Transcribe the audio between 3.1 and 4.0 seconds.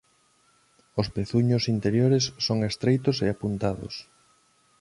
e apuntados.